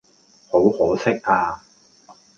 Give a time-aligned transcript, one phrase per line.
[0.51, 1.61] 好可惜呀